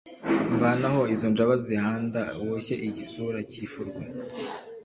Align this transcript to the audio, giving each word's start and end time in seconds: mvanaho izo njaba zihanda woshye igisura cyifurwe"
mvanaho 0.55 1.01
izo 1.13 1.27
njaba 1.33 1.53
zihanda 1.65 2.21
woshye 2.45 2.75
igisura 2.87 3.39
cyifurwe" 3.51 4.01